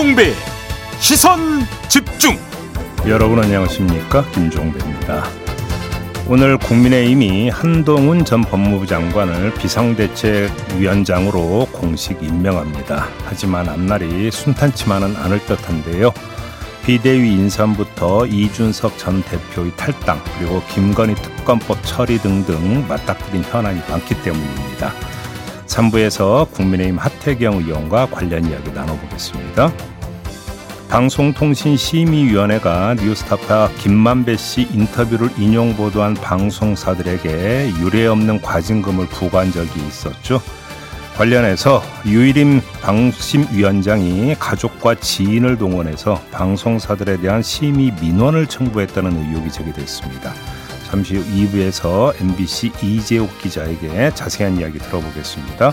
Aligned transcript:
김종배 0.00 0.32
시선 0.98 1.60
집중 1.90 2.38
여러분 3.06 3.38
안녕하십니까 3.38 4.24
김종배입니다. 4.30 5.26
오늘 6.26 6.56
국민의힘이 6.56 7.50
한동훈 7.50 8.24
전 8.24 8.40
법무부 8.40 8.86
장관을 8.86 9.52
비상대책위원장으로 9.52 11.68
공식 11.70 12.22
임명합니다. 12.22 13.08
하지만 13.26 13.68
앞날이 13.68 14.30
순탄치만은 14.30 15.16
않을 15.16 15.44
듯한데요. 15.44 16.14
비대위 16.86 17.32
인선부터 17.32 18.24
이준석 18.24 18.96
전 18.96 19.22
대표의 19.22 19.72
탈당 19.76 20.18
그리고 20.38 20.62
김건희 20.70 21.14
특검법 21.14 21.84
처리 21.84 22.16
등등 22.16 22.88
맞닥뜨린 22.88 23.44
현안이 23.44 23.82
많기 23.90 24.14
때문입니다. 24.22 24.94
3부에서 25.66 26.50
국민의힘 26.52 26.98
하태경 26.98 27.58
의원과 27.58 28.06
관련 28.06 28.46
이야기 28.46 28.72
나눠보겠습니다. 28.72 29.70
방송통신심의위원회가 30.90 32.94
뉴스타파 32.94 33.70
김만배 33.78 34.36
씨 34.36 34.62
인터뷰를 34.72 35.30
인용 35.38 35.76
보도한 35.76 36.14
방송사들에게 36.14 37.74
유례 37.78 38.08
없는 38.08 38.42
과징금을 38.42 39.06
부과한 39.06 39.52
적이 39.52 39.86
있었죠. 39.86 40.42
관련해서 41.16 41.80
유일임 42.06 42.60
방심위원장이 42.82 44.34
가족과 44.40 44.96
지인을 44.96 45.58
동원해서 45.58 46.20
방송사들에 46.32 47.18
대한 47.18 47.40
심의 47.40 47.92
민원을 48.00 48.48
청구했다는 48.48 49.16
의혹이 49.16 49.52
제기됐습니다. 49.52 50.34
잠시 50.90 51.16
후 51.16 51.24
2부에서 51.24 52.20
MBC 52.20 52.72
이재욱 52.82 53.38
기자에게 53.38 54.12
자세한 54.12 54.58
이야기 54.58 54.80
들어보겠습니다. 54.80 55.72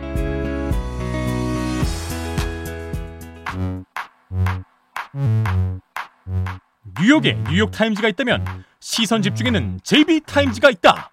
뉴욕에 7.01 7.35
뉴욕타임즈가 7.49 8.09
있다면 8.09 8.45
시선 8.79 9.23
집중에는 9.23 9.79
JB타임즈가 9.83 10.69
있다 10.69 11.09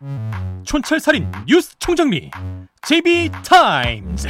촌철살인 0.65 1.33
뉴스 1.47 1.79
총정리 1.79 2.31
JB타임즈 2.83 4.29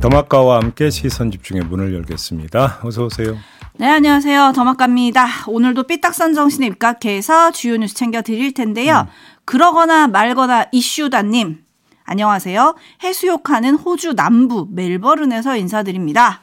더마카와 0.00 0.56
함께 0.56 0.90
시선 0.90 1.30
집중의 1.30 1.64
문을 1.64 1.94
열겠습니다. 1.94 2.80
어서 2.82 3.04
오세요. 3.04 3.38
네, 3.78 3.88
안녕하세요. 3.88 4.52
더마카입니다. 4.54 5.26
오늘도 5.46 5.84
삐딱선 5.84 6.34
정신에 6.34 6.66
입각해서 6.66 7.50
주요 7.52 7.76
뉴스 7.78 7.94
챙겨 7.94 8.20
드릴 8.20 8.52
텐데요. 8.52 9.06
음. 9.08 9.12
그러거나 9.46 10.06
말거나 10.06 10.66
이슈다님. 10.70 11.64
안녕하세요. 12.04 12.76
해수욕하는 13.02 13.76
호주 13.76 14.14
남부 14.14 14.68
멜버른에서 14.70 15.56
인사드립니다. 15.56 16.42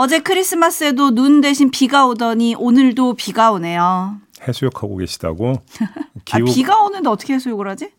어제 0.00 0.18
크리스마스에도 0.18 1.10
눈 1.10 1.42
대신 1.42 1.70
비가 1.70 2.06
오더니 2.06 2.54
오늘도 2.54 3.16
비가 3.16 3.52
오네요. 3.52 4.16
해수욕하고 4.48 4.96
계시다고? 4.96 5.60
기후... 6.24 6.48
아, 6.48 6.54
비가 6.54 6.82
오는데 6.82 7.10
어떻게 7.10 7.34
해수욕을 7.34 7.68
하지? 7.68 7.90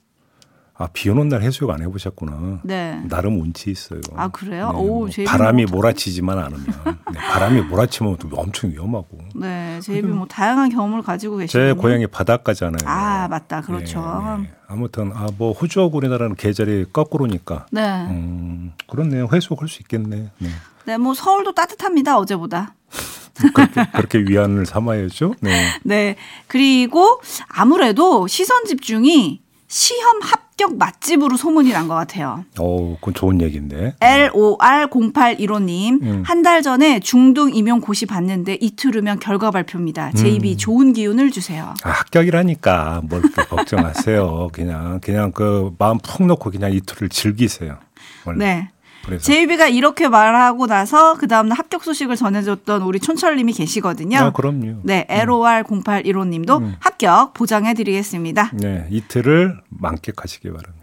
아, 0.73 0.87
비 0.93 1.11
오는 1.11 1.29
날 1.29 1.43
해수욕 1.43 1.69
안 1.69 1.79
해보셨구나. 1.83 2.61
네. 2.63 2.99
나름 3.07 3.39
운치 3.39 3.69
있어요. 3.69 4.01
아, 4.15 4.29
그래요? 4.29 4.71
네, 4.71 4.79
오, 4.79 4.85
뭐 5.01 5.09
바람이 5.27 5.65
뭐... 5.65 5.75
몰아치지만 5.75 6.39
않으면. 6.39 6.65
네, 7.13 7.19
바람이 7.19 7.61
몰아치면 7.61 8.17
엄청 8.33 8.71
위험하고. 8.71 9.19
네, 9.35 9.79
제이비 9.83 10.07
뭐 10.07 10.25
다양한 10.25 10.69
경험을 10.69 11.03
가지고 11.03 11.37
계시죠. 11.37 11.59
제 11.59 11.73
고향이 11.73 12.07
바닷가잖아요. 12.07 12.89
아, 12.89 13.27
맞다. 13.27 13.61
그렇죠. 13.61 14.01
네, 14.25 14.41
네. 14.41 14.51
아무튼, 14.67 15.11
아, 15.13 15.27
뭐, 15.37 15.51
호주하고 15.51 15.97
우리나라는 15.97 16.35
계절이 16.35 16.85
거꾸로니까. 16.93 17.67
네. 17.71 18.07
음, 18.07 18.71
그렇네요. 18.89 19.27
해수욕 19.31 19.61
할 19.61 19.67
수 19.67 19.83
있겠네. 19.83 20.31
네. 20.39 20.49
네, 20.85 20.97
뭐 20.97 21.13
서울도 21.13 21.53
따뜻합니다. 21.53 22.17
어제보다. 22.17 22.73
그렇게, 23.53 23.85
그렇게 23.93 24.19
위안을 24.27 24.65
삼아야죠. 24.65 25.35
네. 25.41 25.67
네. 25.83 26.15
그리고 26.47 27.21
아무래도 27.47 28.27
시선 28.27 28.65
집중이 28.65 29.41
시험 29.67 30.21
합격 30.21 30.77
맛집으로 30.77 31.37
소문이 31.37 31.71
난 31.71 31.87
것 31.87 31.95
같아요. 31.95 32.43
오, 32.59 32.95
그건 32.97 33.13
좋은 33.13 33.41
얘기인데. 33.41 33.95
LOR0815님, 34.01 36.01
음. 36.03 36.23
한달 36.25 36.61
전에 36.61 36.99
중등 36.99 37.55
임용 37.55 37.79
고시 37.79 38.05
봤는데 38.05 38.57
이틀 38.59 38.95
후면 38.95 39.19
결과 39.19 39.49
발표입니다. 39.49 40.11
JB 40.11 40.51
음. 40.53 40.57
좋은 40.57 40.93
기운을 40.93 41.31
주세요. 41.31 41.73
아, 41.83 41.89
합격이라니까 41.89 43.01
뭘 43.05 43.21
걱정하세요. 43.49 44.49
그냥, 44.51 44.99
그냥 45.01 45.31
그 45.31 45.73
마음 45.79 45.97
푹 45.99 46.25
놓고 46.25 46.51
그냥 46.51 46.73
이틀을 46.73 47.07
즐기세요. 47.09 47.79
원래. 48.25 48.45
네. 48.45 48.69
그래서. 49.05 49.23
제이비가 49.23 49.67
이렇게 49.67 50.07
말하고 50.07 50.67
나서 50.67 51.15
그 51.15 51.27
다음날 51.27 51.57
합격 51.57 51.83
소식을 51.83 52.15
전해줬던 52.15 52.83
우리 52.83 52.99
촌철님이 52.99 53.53
계시거든요. 53.53 54.17
아, 54.17 54.31
그럼요. 54.31 54.81
네, 54.83 55.05
LOR0815님도 55.09 56.61
음. 56.61 56.75
합격 56.79 57.33
보장해드리겠습니다. 57.33 58.51
네, 58.53 58.87
이틀을 58.91 59.59
만끽하시기 59.69 60.49
바랍니다. 60.49 60.81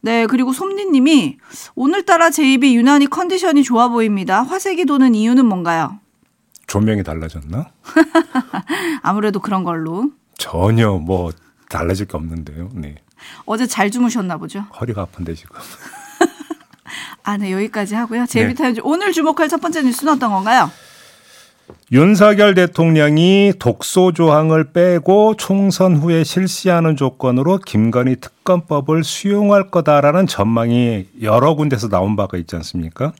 네, 0.00 0.26
그리고 0.26 0.52
솜니님이 0.52 1.38
오늘따라 1.74 2.30
제이비 2.30 2.76
유난히 2.76 3.06
컨디션이 3.08 3.64
좋아 3.64 3.88
보입니다. 3.88 4.42
화색이 4.42 4.84
도는 4.86 5.14
이유는 5.14 5.46
뭔가요? 5.46 5.98
조명이 6.68 7.02
달라졌나? 7.02 7.70
아무래도 9.02 9.40
그런 9.40 9.64
걸로. 9.64 10.10
전혀 10.38 10.92
뭐 10.92 11.32
달라질 11.68 12.06
게 12.06 12.16
없는데요. 12.16 12.70
네. 12.74 12.96
어제 13.46 13.66
잘 13.66 13.90
주무셨나 13.90 14.36
보죠? 14.36 14.60
허리가 14.78 15.02
아픈데 15.02 15.34
지금. 15.34 15.56
아, 17.22 17.36
네, 17.36 17.52
여기까지 17.52 17.94
하고요. 17.94 18.26
제비타임즈 18.26 18.80
네. 18.80 18.82
오늘 18.84 19.12
주목할 19.12 19.48
첫 19.48 19.60
번째 19.60 19.82
뉴스는 19.82 20.14
어떤 20.14 20.30
건가요? 20.30 20.70
윤석열 21.92 22.54
대통령이 22.54 23.54
독소 23.58 24.12
조항을 24.12 24.72
빼고 24.72 25.34
총선 25.36 25.96
후에 25.96 26.24
실시하는 26.24 26.96
조건으로 26.96 27.58
김건희 27.58 28.16
특검법을 28.20 29.04
수용할 29.04 29.70
거다라는 29.70 30.26
전망이 30.26 31.06
여러 31.22 31.54
군데서 31.54 31.88
나온 31.88 32.16
바가 32.16 32.38
있지 32.38 32.56
않습니까? 32.56 33.12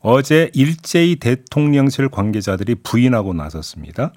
어제 0.00 0.50
일제히 0.54 1.16
대통령실 1.16 2.08
관계자들이 2.08 2.76
부인하고 2.76 3.34
나섰습니다. 3.34 4.12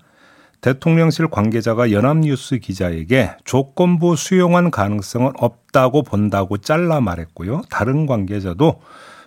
대통령실 0.66 1.28
관계자가 1.28 1.92
연합뉴스 1.92 2.58
기자에게 2.58 3.38
조건부 3.44 4.16
수용한 4.16 4.72
가능성은 4.72 5.34
없다고 5.38 6.02
본다고 6.02 6.58
잘라 6.58 7.02
말했고요. 7.02 7.62
다른 7.70 8.08
관계자도 8.08 8.82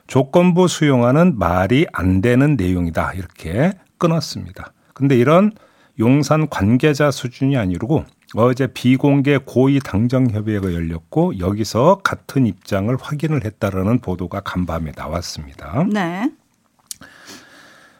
조건부 0.08 0.66
수용하는 0.66 1.38
말이 1.38 1.86
안 1.92 2.20
되는 2.22 2.56
내용이다. 2.56 3.12
이렇게 3.12 3.70
끊었습니다. 3.98 4.72
근데 4.94 5.16
이런 5.16 5.52
용산 6.00 6.48
관계자 6.48 7.12
수준이 7.12 7.56
아니고 7.56 8.04
어제 8.34 8.66
비공개 8.66 9.38
고위 9.44 9.78
당정 9.78 10.30
협의회가 10.30 10.74
열렸고 10.74 11.38
여기서 11.38 12.00
같은 12.02 12.48
입장을 12.48 12.92
확인을 13.00 13.44
했다라는 13.44 14.00
보도가 14.00 14.40
간밤에 14.40 14.90
나왔습니다. 14.96 15.86
네. 15.92 16.32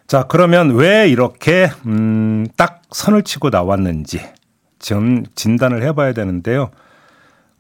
자, 0.09 0.23
그러면 0.23 0.75
왜 0.75 1.07
이렇게 1.07 1.71
음, 1.85 2.47
딱 2.57 2.81
선을 2.91 3.25
치고 3.25 3.51
나왔는지 3.51 4.21
지금 4.79 5.27
진단을 5.35 5.83
해봐야 5.83 6.15
되는데요. 6.15 6.71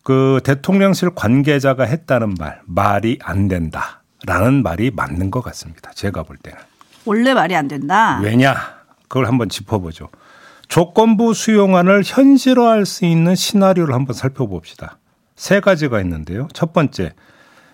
그 0.03 0.41
대통령실 0.43 1.11
관계자가 1.15 1.85
했다는 1.85 2.37
말, 2.39 2.63
말이 2.65 3.19
안 3.23 3.49
된다 3.49 4.03
라는 4.27 4.63
말이 4.63 4.91
맞는 4.91 5.31
것 5.31 5.43
같습니다. 5.43 5.91
제가 5.91 6.23
볼 6.23 6.39
때는. 6.39 6.59
원래 7.05 7.35
말이 7.35 7.55
안 7.55 7.69
된다. 7.69 8.19
왜냐? 8.23 8.57
그걸 9.09 9.27
한번 9.27 9.51
짚어보죠. 9.51 10.09
조건부 10.69 11.35
수용안을 11.35 12.03
현실화할 12.03 12.87
수 12.87 13.05
있는 13.05 13.35
시나리오를 13.35 13.93
한번 13.95 14.15
살펴봅시다. 14.15 14.97
세 15.37 15.61
가지가 15.61 16.01
있는데요. 16.01 16.49
첫 16.55 16.73
번째, 16.73 17.13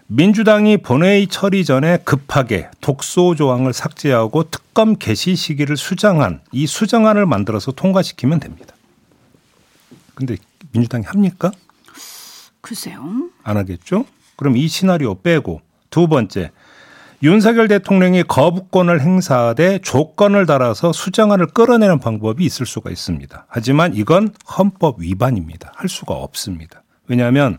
민주당이 0.06 0.78
본회의 0.78 1.26
처리 1.26 1.64
전에 1.64 1.98
급하게 2.04 2.68
독소 2.80 3.34
조항을 3.34 3.72
삭제하고 3.72 4.44
특검 4.50 4.96
개시 4.96 5.34
시기를 5.34 5.76
수정한 5.76 6.40
이 6.52 6.66
수정안을 6.66 7.24
만들어서 7.26 7.72
통과시키면 7.72 8.40
됩니다. 8.40 8.74
근데 10.14 10.36
민주당이 10.72 11.04
합니까? 11.06 11.50
글쎄요. 12.60 13.30
안 13.42 13.56
하겠죠? 13.56 14.04
그럼 14.36 14.56
이 14.56 14.68
시나리오 14.68 15.20
빼고 15.20 15.62
두 15.90 16.06
번째 16.06 16.50
윤석열 17.22 17.68
대통령이 17.68 18.24
거부권을 18.24 19.00
행사하되 19.00 19.78
조건을 19.78 20.44
달아서 20.44 20.92
수정안을 20.92 21.46
끌어내는 21.46 21.98
방법이 21.98 22.44
있을 22.44 22.66
수가 22.66 22.90
있습니다. 22.90 23.46
하지만 23.48 23.94
이건 23.94 24.34
헌법 24.58 25.00
위반입니다. 25.00 25.72
할 25.74 25.88
수가 25.88 26.12
없습니다. 26.14 26.82
왜냐하면 27.06 27.58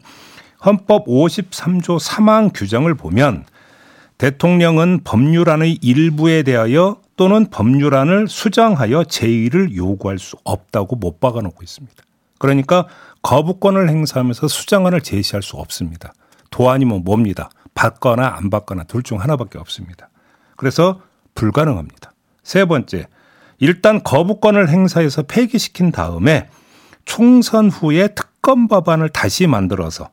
헌법 0.66 1.06
53조 1.06 2.00
3항 2.00 2.52
규정을 2.54 2.96
보면 2.96 3.46
대통령은 4.18 5.02
법률안의 5.04 5.80
일부에 5.82 6.44
대하여 6.44 6.98
또는 7.18 7.50
법률안을 7.50 8.28
수정하여 8.28 9.04
제의를 9.06 9.76
요구할 9.76 10.20
수 10.20 10.38
없다고 10.44 10.96
못 10.96 11.20
박아놓고 11.20 11.64
있습니다. 11.64 11.96
그러니까 12.40 12.88
거부권을 13.22 13.90
행사하면서 13.90 14.48
수정안을 14.48 15.02
제시할 15.02 15.42
수 15.42 15.58
없습니다. 15.58 16.14
도안이면 16.50 17.04
뭡니다. 17.04 17.50
받거나 17.74 18.36
안 18.38 18.50
받거나 18.50 18.84
둘 18.84 19.04
중 19.04 19.20
하나밖에 19.22 19.58
없습니다. 19.60 20.10
그래서 20.56 21.02
불가능합니다. 21.36 22.12
세 22.44 22.66
번째, 22.66 23.08
일단 23.60 24.04
거부권을 24.04 24.70
행사해서 24.70 25.24
폐기시킨 25.24 25.92
다음에 25.92 26.50
총선 27.06 27.70
후에 27.70 28.10
특검 28.10 28.68
법안을 28.68 29.10
다시 29.10 29.48
만들어서 29.48 30.10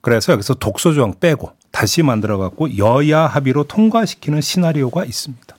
그래서 0.00 0.32
여기서 0.32 0.54
독소 0.54 0.92
조항 0.94 1.14
빼고 1.18 1.52
다시 1.70 2.02
만들어 2.02 2.38
갖고 2.38 2.76
여야 2.78 3.26
합의로 3.26 3.64
통과시키는 3.64 4.40
시나리오가 4.40 5.04
있습니다. 5.04 5.56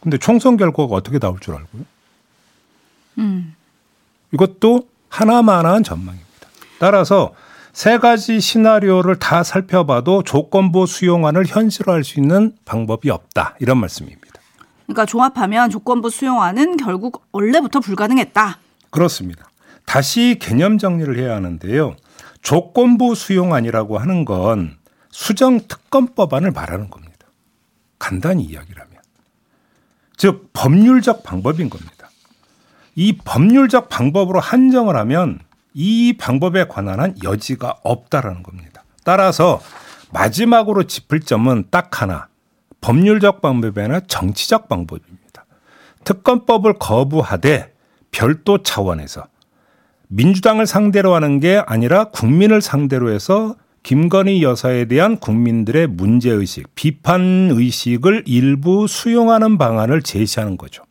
근데 0.00 0.18
총선 0.18 0.56
결과가 0.56 0.94
어떻게 0.94 1.18
나올 1.18 1.40
줄 1.40 1.54
알고요? 1.54 1.82
음. 3.18 3.54
이것도 4.32 4.88
하나만한 5.08 5.82
전망입니다. 5.82 6.24
따라서 6.78 7.32
세 7.72 7.98
가지 7.98 8.40
시나리오를 8.40 9.18
다 9.18 9.42
살펴봐도 9.42 10.22
조건부 10.22 10.86
수용안을 10.86 11.46
현실화할 11.46 12.04
수 12.04 12.20
있는 12.20 12.52
방법이 12.64 13.10
없다. 13.10 13.56
이런 13.60 13.78
말씀입니다. 13.78 14.24
그러니까 14.84 15.06
종합하면 15.06 15.70
조건부 15.70 16.10
수용안은 16.10 16.76
결국 16.76 17.24
원래부터 17.32 17.80
불가능했다. 17.80 18.58
그렇습니다. 18.90 19.50
다시 19.86 20.36
개념 20.40 20.78
정리를 20.78 21.18
해야 21.18 21.34
하는데요. 21.34 21.96
조건부 22.44 23.14
수용안이라고 23.14 23.98
하는 23.98 24.24
건 24.24 24.76
수정 25.10 25.66
특검법안을 25.66 26.52
말하는 26.52 26.90
겁니다. 26.90 27.26
간단히 27.98 28.44
이야기라면. 28.44 28.92
즉 30.16 30.50
법률적 30.52 31.24
방법인 31.24 31.70
겁니다. 31.70 32.10
이 32.94 33.16
법률적 33.16 33.88
방법으로 33.88 34.38
한정을 34.40 34.94
하면 34.94 35.40
이 35.72 36.16
방법에 36.18 36.68
관한 36.68 37.00
한 37.00 37.16
여지가 37.24 37.78
없다라는 37.82 38.42
겁니다. 38.42 38.84
따라서 39.04 39.60
마지막으로 40.12 40.84
짚을 40.84 41.20
점은 41.20 41.64
딱 41.70 42.02
하나. 42.02 42.28
법률적 42.82 43.40
방법이 43.40 43.80
아니라 43.80 44.00
정치적 44.00 44.68
방법입니다. 44.68 45.46
특검법을 46.04 46.74
거부하되 46.74 47.74
별도 48.10 48.62
차원에서 48.62 49.26
민주당을 50.08 50.66
상대로 50.66 51.14
하는 51.14 51.40
게 51.40 51.62
아니라 51.66 52.04
국민을 52.04 52.60
상대로 52.60 53.10
해서 53.10 53.56
김건희 53.82 54.42
여사에 54.42 54.86
대한 54.86 55.18
국민들의 55.18 55.88
문제의식, 55.88 56.74
비판의식을 56.74 58.24
일부 58.26 58.86
수용하는 58.86 59.58
방안을 59.58 60.02
제시하는 60.02 60.56
거죠. 60.56 60.82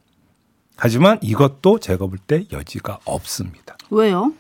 하지만 0.76 1.18
이것도 1.22 1.80
제가 1.80 2.06
볼 2.08 2.20
때 2.28 2.46
여지가 2.52 3.00
없습니다. 3.06 3.78
왜요? 3.90 4.34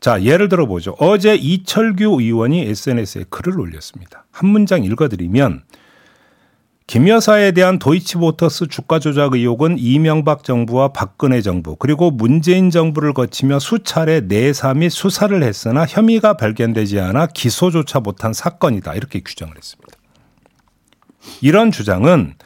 자, 0.00 0.22
예를 0.22 0.48
들어 0.48 0.66
보죠. 0.66 0.94
어제 0.98 1.34
이철규 1.34 2.20
의원이 2.20 2.62
SNS에 2.62 3.24
글을 3.30 3.60
올렸습니다. 3.60 4.24
한 4.30 4.48
문장 4.48 4.84
읽어드리면 4.84 5.62
김 6.88 7.06
여사에 7.06 7.52
대한 7.52 7.78
도이치모터스 7.78 8.68
주가 8.68 8.98
조작 8.98 9.34
의혹은 9.34 9.76
이명박 9.78 10.42
정부와 10.42 10.88
박근혜 10.88 11.42
정부 11.42 11.76
그리고 11.76 12.10
문재인 12.10 12.70
정부를 12.70 13.12
거치며 13.12 13.58
수차례 13.58 14.22
내사 14.22 14.72
및 14.72 14.88
수사를 14.88 15.42
했으나 15.42 15.84
혐의가 15.84 16.38
발견되지 16.38 16.98
않아 16.98 17.26
기소조차 17.26 18.00
못한 18.00 18.32
사건이다 18.32 18.94
이렇게 18.94 19.20
규정을 19.20 19.54
했습니다. 19.54 19.92
이런 21.42 21.70
주장은 21.72 22.36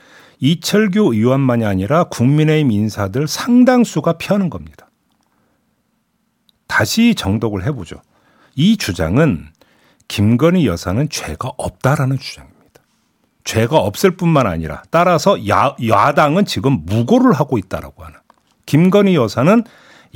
이철규 0.40 1.14
의원만이 1.14 1.64
아니라 1.64 2.04
국민의힘 2.04 2.72
인사들 2.72 3.28
상당수가 3.28 4.14
피하는 4.14 4.50
겁니다. 4.50 4.90
다시 6.66 7.14
정독을 7.14 7.64
해보죠. 7.66 8.02
이 8.56 8.76
주장은 8.76 9.50
김건희 10.08 10.66
여사는 10.66 11.08
죄가 11.10 11.52
없다라는 11.56 12.18
주장입니다. 12.18 12.51
죄가 13.44 13.76
없을 13.76 14.16
뿐만 14.16 14.46
아니라 14.46 14.82
따라서 14.90 15.48
야, 15.48 15.74
야당은 15.86 16.44
지금 16.44 16.84
무고를 16.84 17.32
하고 17.32 17.58
있다라고 17.58 18.04
하는 18.04 18.18
김건희 18.66 19.16
여사는 19.16 19.64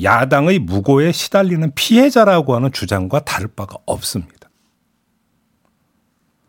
야당의 0.02 0.60
무고에 0.60 1.12
시달리는 1.12 1.72
피해자라고 1.74 2.54
하는 2.54 2.70
주장과 2.70 3.20
다를 3.20 3.48
바가 3.48 3.76
없습니다. 3.86 4.48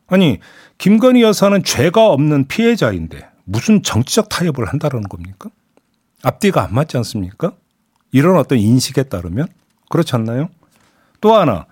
아니 0.08 0.40
김건희 0.78 1.22
여사는 1.22 1.64
죄가 1.64 2.08
없는 2.08 2.48
피해자인데 2.48 3.28
무슨 3.46 3.82
정치적 3.82 4.30
타협을 4.30 4.66
한다는 4.66 5.04
겁니까? 5.04 5.50
앞뒤가 6.24 6.64
안 6.64 6.74
맞지 6.74 6.98
않습니까? 6.98 7.54
이런 8.12 8.38
어떤 8.38 8.58
인식에 8.58 9.04
따르면 9.04 9.48
그렇지 9.90 10.16
않나요? 10.16 10.50
또 11.22 11.36
하나 11.36 11.66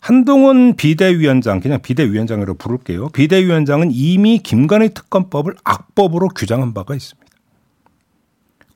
한동훈 0.00 0.76
비대위원장 0.76 1.60
그냥 1.60 1.80
비대위원장으로 1.82 2.54
부를게요. 2.54 3.10
비대위원장은 3.10 3.90
이미 3.92 4.38
김건희 4.38 4.94
특검법을 4.94 5.54
악법으로 5.62 6.28
규정한 6.28 6.74
바가 6.74 6.94
있습니다. 6.94 7.30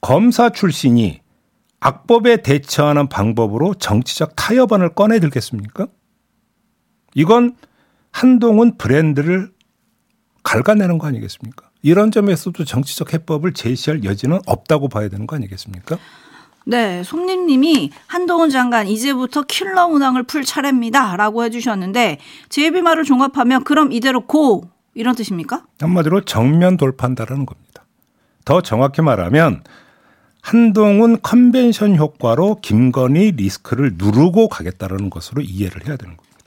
검사 0.00 0.50
출신이 0.50 1.20
악법에 1.80 2.38
대처하는 2.42 3.08
방법으로 3.08 3.74
정치적 3.74 4.36
타협안을 4.36 4.94
꺼내 4.94 5.18
들겠습니까? 5.18 5.86
이건 7.14 7.56
한동훈 8.10 8.76
브랜드를 8.76 9.50
갉아내는 10.42 10.98
거 10.98 11.06
아니겠습니까? 11.06 11.70
이런 11.82 12.10
점에서도 12.10 12.64
정치적 12.64 13.12
해법을 13.14 13.54
제시할 13.54 14.04
여지는 14.04 14.40
없다고 14.46 14.88
봐야 14.88 15.08
되는 15.08 15.26
거 15.26 15.36
아니겠습니까? 15.36 15.98
네, 16.64 17.02
손님이 17.02 17.90
한동훈 18.06 18.48
장관 18.50 18.86
이제부터 18.88 19.42
킬러 19.42 19.88
문항을 19.88 20.22
풀 20.22 20.44
차례입니다라고 20.44 21.44
해주셨는데 21.44 22.18
JB 22.48 22.80
말을 22.80 23.04
종합하면 23.04 23.64
그럼 23.64 23.92
이대로 23.92 24.22
go 24.22 24.64
이런 24.94 25.14
뜻입니까? 25.14 25.64
한마디로 25.80 26.22
정면 26.22 26.76
돌파한다는 26.76 27.46
겁니다. 27.46 27.84
더 28.44 28.60
정확히 28.60 29.02
말하면 29.02 29.62
한동훈 30.40 31.20
컨벤션 31.22 31.96
효과로 31.96 32.58
김건희 32.60 33.32
리스크를 33.32 33.92
누르고 33.96 34.48
가겠다는 34.48 35.10
것으로 35.10 35.42
이해를 35.42 35.86
해야 35.86 35.96
되는 35.96 36.16
겁니다. 36.16 36.38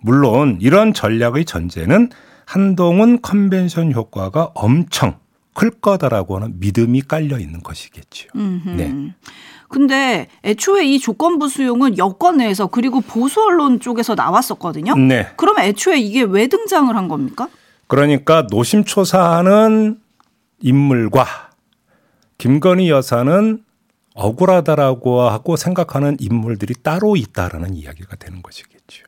물론 0.00 0.58
이런 0.60 0.94
전략의 0.94 1.44
전제는 1.44 2.10
한동훈 2.46 3.20
컨벤션 3.20 3.92
효과가 3.92 4.52
엄청 4.54 5.18
클 5.58 5.70
거다라고 5.70 6.36
하는 6.36 6.60
믿음이 6.60 7.02
깔려 7.02 7.36
있는 7.40 7.64
것이겠죠. 7.64 8.28
네. 8.76 9.12
근데 9.68 10.28
애초에 10.44 10.86
이 10.86 11.00
조건부 11.00 11.48
수용은 11.48 11.98
여권 11.98 12.36
내에서 12.36 12.68
그리고 12.68 13.00
보수 13.00 13.42
언론 13.42 13.80
쪽에서 13.80 14.14
나왔었거든요. 14.14 14.94
네. 14.94 15.26
그럼 15.36 15.58
애초에 15.58 15.98
이게 15.98 16.22
왜 16.22 16.46
등장을 16.46 16.94
한 16.94 17.08
겁니까? 17.08 17.48
그러니까 17.88 18.46
노심초사하는 18.48 19.98
인물과 20.60 21.26
김건희 22.38 22.90
여사는 22.90 23.64
억울하다라고 24.14 25.22
하고 25.22 25.56
생각하는 25.56 26.18
인물들이 26.20 26.74
따로 26.84 27.16
있다라는 27.16 27.74
이야기가 27.74 28.14
되는 28.14 28.42
것이겠죠. 28.42 29.06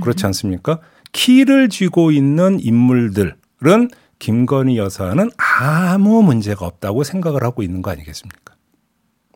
그렇지 0.00 0.24
않습니까? 0.26 0.78
키를 1.10 1.68
쥐고 1.68 2.12
있는 2.12 2.60
인물들은 2.60 3.90
김건희 4.18 4.78
여사는 4.78 5.30
아무 5.60 6.22
문제가 6.22 6.66
없다고 6.66 7.04
생각을 7.04 7.42
하고 7.42 7.62
있는 7.62 7.82
거 7.82 7.90
아니겠습니까? 7.90 8.54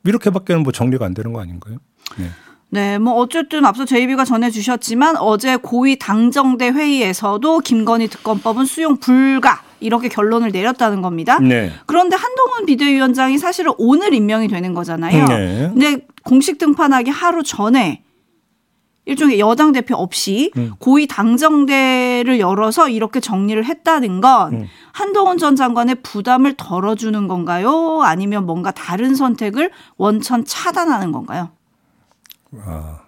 이렇게밖에는 0.04 0.62
뭐 0.62 0.73
정리가 0.73 1.04
안 1.04 1.14
되는 1.14 1.32
거 1.32 1.40
아닌가요? 1.40 1.78
네. 2.16 2.26
네, 2.70 2.99
뭐 2.99 3.14
어쨌든 3.14 3.64
앞서 3.64 3.85
제이비가 3.85 4.25
전해주셨지만 4.25 5.16
어제 5.16 5.56
고위 5.56 5.99
당정대 5.99 6.68
회의에서도 6.68 7.61
김건희 7.61 8.08
특검법은 8.08 8.66
수용 8.66 8.99
불가 8.99 9.62
이렇게 9.80 10.08
결론을 10.08 10.50
내렸다는 10.50 11.00
겁니다. 11.00 11.38
네. 11.38 11.73
그런데 11.87 12.16
한동훈 12.16 12.66
비대위원장이 12.66 13.38
사실은 13.38 13.73
오늘 13.78 14.12
임명이 14.12 14.49
되는 14.49 14.75
거잖아요. 14.75 15.25
네. 15.26 15.70
근데 15.73 16.06
공식 16.25 16.58
등판하기 16.58 17.11
하루 17.11 17.42
전에 17.42 18.02
일종의 19.09 19.41
여당 19.41 19.73
대표 19.73 19.97
없이 19.97 20.53
음. 20.59 20.73
고위 20.79 21.07
당정대를 21.07 22.38
열어서 22.38 22.91
이렇게 22.91 23.21
정리를 23.21 23.65
했다는 23.65 24.21
건 24.21 24.53
음. 24.53 24.67
한동훈 24.93 25.38
전 25.38 25.57
장관의 25.57 25.97
부담을 26.03 26.55
덜어주는 26.59 27.27
건가요? 27.27 28.03
아니면 28.03 28.45
뭔가 28.45 28.71
다른 28.71 29.15
선택을 29.15 29.71
원천 29.97 30.45
차단하는 30.45 31.11
건가요? 31.12 31.49
아, 32.67 33.00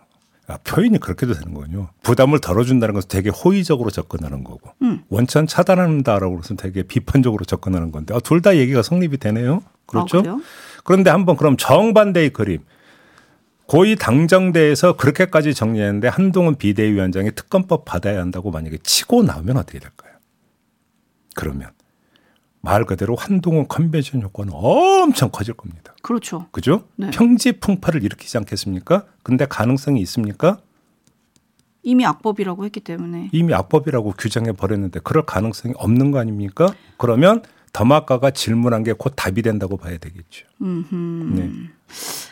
아, 0.46 0.58
표현이 0.64 0.98
그렇게도 0.98 1.34
되는 1.34 1.52
거군요. 1.52 1.88
부담을 2.02 2.40
덜어준다는 2.40 2.94
것은 2.94 3.08
되게 3.08 3.28
호의적으로 3.28 3.90
접근하는 3.90 4.42
거고 4.42 4.70
음. 4.80 5.02
원천 5.10 5.46
차단한다라고 5.46 6.36
그래서 6.36 6.54
되게 6.54 6.82
비판적으로 6.82 7.44
접근하는 7.44 7.92
건데 7.92 8.14
아, 8.14 8.20
둘 8.20 8.40
다 8.40 8.56
얘기가 8.56 8.82
성립이 8.82 9.18
되네요. 9.18 9.62
그렇죠? 9.84 10.22
아? 10.26 10.38
그런데 10.82 11.10
한번 11.10 11.36
그럼 11.36 11.58
정반대의 11.58 12.30
그림. 12.30 12.60
고위 13.70 13.94
당정대에서 13.94 14.96
그렇게까지 14.96 15.54
정리했는데 15.54 16.08
한동훈 16.08 16.56
비대위원장이 16.56 17.30
특검법 17.36 17.84
받아야 17.84 18.18
한다고 18.18 18.50
만약에 18.50 18.78
치고 18.78 19.22
나오면 19.22 19.58
어떻게 19.58 19.78
될까요? 19.78 20.12
그러면 21.36 21.70
말 22.62 22.84
그대로 22.84 23.14
한동훈 23.14 23.68
컨벤션 23.68 24.22
효과는 24.22 24.52
엄청 24.56 25.30
커질 25.30 25.54
겁니다. 25.54 25.94
그렇죠. 26.02 26.48
그죠? 26.50 26.82
네. 26.96 27.10
평지 27.12 27.60
풍파를 27.60 28.02
일으키지 28.02 28.38
않겠습니까? 28.38 29.04
근데 29.22 29.46
가능성이 29.46 30.00
있습니까? 30.00 30.58
이미 31.84 32.04
악법이라고 32.04 32.64
했기 32.64 32.80
때문에. 32.80 33.30
이미 33.32 33.54
악법이라고 33.54 34.14
규정해 34.18 34.50
버렸는데 34.50 34.98
그럴 35.04 35.24
가능성이 35.24 35.74
없는 35.76 36.10
거 36.10 36.18
아닙니까? 36.18 36.74
그러면 36.96 37.42
더마카가 37.72 38.30
질문한 38.32 38.84
게 38.84 38.92
곧 38.92 39.12
답이 39.16 39.42
된다고 39.42 39.76
봐야 39.76 39.96
되겠죠. 39.98 40.46
음흠. 40.60 40.94
네. 41.36 41.50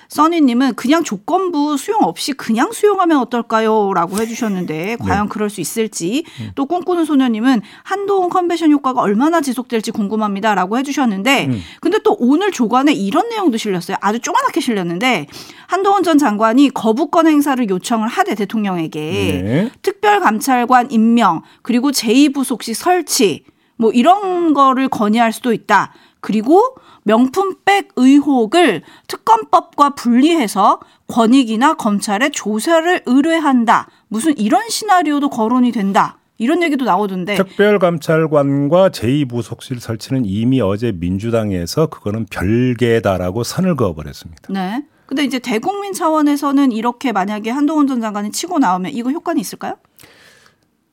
써니님은 0.08 0.74
그냥 0.74 1.04
조건부 1.04 1.76
수용 1.76 2.02
없이 2.02 2.32
그냥 2.32 2.72
수용하면 2.72 3.18
어떨까요? 3.18 3.92
라고 3.94 4.18
해주셨는데, 4.18 4.96
과연 5.00 5.28
그럴 5.28 5.50
수 5.50 5.60
있을지. 5.60 6.24
또 6.54 6.64
꿈꾸는 6.66 7.04
소녀님은 7.04 7.60
한동훈 7.84 8.30
컨벤션 8.30 8.72
효과가 8.72 9.00
얼마나 9.02 9.40
지속될지 9.42 9.90
궁금합니다. 9.90 10.54
라고 10.54 10.78
해주셨는데, 10.78 11.46
음. 11.48 11.60
근데 11.80 11.98
또 12.02 12.16
오늘 12.18 12.50
조간에 12.52 12.92
이런 12.92 13.28
내용도 13.28 13.58
실렸어요. 13.58 13.98
아주 14.00 14.18
조그맣게 14.20 14.60
실렸는데, 14.60 15.26
한동훈 15.66 16.02
전 16.02 16.16
장관이 16.18 16.70
거부권 16.70 17.26
행사를 17.26 17.68
요청을 17.68 18.08
하되 18.08 18.34
대통령에게 18.34 19.00
네. 19.44 19.70
특별감찰관 19.82 20.90
임명, 20.90 21.42
그리고 21.62 21.90
제2부속실 21.90 22.74
설치, 22.74 23.44
뭐 23.78 23.90
이런 23.92 24.52
거를 24.52 24.88
건의할 24.88 25.32
수도 25.32 25.52
있다. 25.52 25.92
그리고 26.20 26.76
명품백 27.04 27.92
의혹을 27.96 28.82
특검법과 29.06 29.90
분리해서 29.90 30.80
권익이나 31.06 31.74
검찰에 31.74 32.28
조사를 32.30 33.02
의뢰한다. 33.06 33.88
무슨 34.08 34.36
이런 34.36 34.68
시나리오도 34.68 35.30
거론이 35.30 35.72
된다. 35.72 36.18
이런 36.36 36.62
얘기도 36.62 36.84
나오던데. 36.84 37.36
특별감찰관과 37.36 38.90
제2부속실 38.90 39.80
설치는 39.80 40.24
이미 40.24 40.60
어제 40.60 40.92
민주당에서 40.92 41.86
그거는 41.86 42.26
별개다라고 42.30 43.42
선을 43.42 43.74
그어버렸습니다. 43.76 44.52
네. 44.52 44.84
근데 45.06 45.24
이제 45.24 45.38
대국민 45.38 45.94
차원에서는 45.94 46.70
이렇게 46.70 47.12
만약에 47.12 47.50
한동훈 47.50 47.86
전 47.86 48.00
장관이 48.00 48.30
치고 48.30 48.58
나오면 48.58 48.92
이거 48.92 49.10
효과는 49.10 49.40
있을까요? 49.40 49.76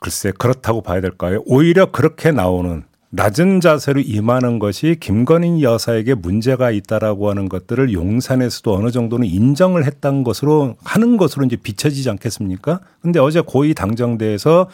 글쎄 0.05 0.31
그렇다고 0.37 0.81
봐야 0.81 1.01
될까요? 1.01 1.41
오히려 1.47 1.89
그렇게 1.89 2.31
나오는 2.31 2.83
낮은 3.09 3.59
자세로 3.59 4.01
임하는 4.01 4.59
것이 4.59 4.97
김건희 4.99 5.63
여사에게 5.63 6.13
문제가 6.13 6.69
있다라고 6.69 7.27
하는 7.31 7.49
것들을 7.49 7.91
용산에서도 7.91 8.71
어느 8.71 8.91
정도는 8.91 9.27
인정을 9.27 9.83
했던 9.83 10.23
것으로 10.23 10.75
하는 10.83 11.17
것으로 11.17 11.45
이제 11.45 11.55
비춰지지 11.55 12.07
않겠습니까? 12.11 12.81
근데 13.01 13.19
어제 13.19 13.41
고위 13.41 13.73
당정대에서 13.73 14.69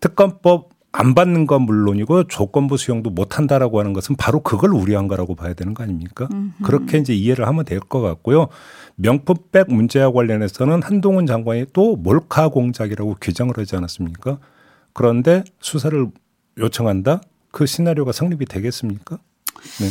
특검법 0.00 0.68
안 0.92 1.14
받는 1.14 1.46
건 1.46 1.62
물론이고 1.62 2.24
조건부 2.24 2.76
수용도 2.76 3.08
못 3.08 3.38
한다라고 3.38 3.78
하는 3.80 3.94
것은 3.94 4.16
바로 4.16 4.40
그걸 4.40 4.74
우려한 4.74 5.08
거라고 5.08 5.34
봐야 5.34 5.54
되는 5.54 5.72
거 5.72 5.84
아닙니까? 5.84 6.28
그렇게 6.62 6.98
이제 6.98 7.14
이해를 7.14 7.46
하면 7.46 7.64
될 7.64 7.80
것 7.80 8.02
같고요. 8.02 8.48
명품백 8.96 9.72
문제와 9.72 10.12
관련해서는 10.12 10.82
한동훈 10.82 11.24
장관이 11.24 11.66
또 11.72 11.96
몰카 11.96 12.48
공작이라고 12.48 13.16
규정을 13.22 13.54
하지 13.56 13.74
않았습니까? 13.76 14.38
그런데 14.96 15.44
수사를 15.60 16.08
요청한다? 16.56 17.20
그 17.50 17.66
시나리오가 17.66 18.12
성립이 18.12 18.46
되겠습니까? 18.46 19.18
네. 19.80 19.88